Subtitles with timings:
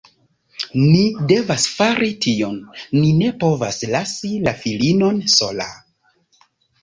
[0.83, 1.01] Ni
[1.31, 2.55] devas fari tion.
[3.01, 5.69] Ni ne povas lasi la filinon sola.